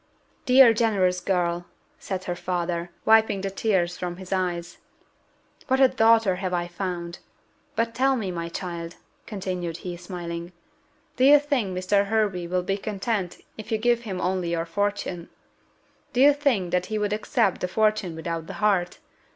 [0.47, 1.67] "Dear, generous girl,"
[1.99, 4.79] said her father, wiping the tears from his eyes,
[5.67, 7.19] "what a daughter have I found!
[7.75, 8.95] But tell me, my child,"
[9.27, 10.53] continued he, smiling,
[11.17, 12.07] "do you think Mr.
[12.07, 15.29] Hervey will be content if you give him only your fortune?
[16.13, 18.97] Do you think that he would accept the fortune without the heart?